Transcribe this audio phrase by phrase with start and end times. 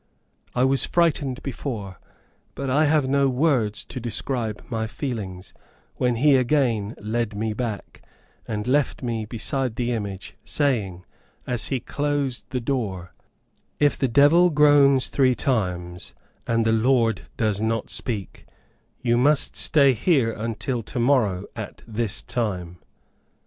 [0.55, 1.99] I was frightened before;
[2.55, 5.53] but I have no words to describe my feelings
[5.97, 8.01] when he again led me back,
[8.47, 11.05] and left me beside the image, saying,
[11.45, 13.13] as he closed the door,
[13.79, 16.15] "If the devil groans three times,
[16.47, 18.47] and the Lord does not speak,
[19.01, 22.79] you must stay here until to morrow at this time."